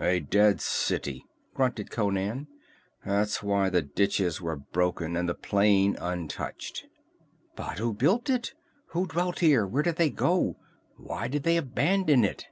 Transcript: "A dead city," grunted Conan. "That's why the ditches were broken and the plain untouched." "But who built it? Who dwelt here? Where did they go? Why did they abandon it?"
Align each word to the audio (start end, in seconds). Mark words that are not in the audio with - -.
"A 0.00 0.20
dead 0.20 0.62
city," 0.62 1.26
grunted 1.52 1.90
Conan. 1.90 2.46
"That's 3.04 3.42
why 3.42 3.68
the 3.68 3.82
ditches 3.82 4.40
were 4.40 4.56
broken 4.56 5.18
and 5.18 5.28
the 5.28 5.34
plain 5.34 5.96
untouched." 6.00 6.86
"But 7.56 7.76
who 7.78 7.92
built 7.92 8.30
it? 8.30 8.54
Who 8.92 9.06
dwelt 9.06 9.40
here? 9.40 9.66
Where 9.66 9.82
did 9.82 9.96
they 9.96 10.08
go? 10.08 10.56
Why 10.96 11.28
did 11.28 11.42
they 11.42 11.58
abandon 11.58 12.24
it?" 12.24 12.46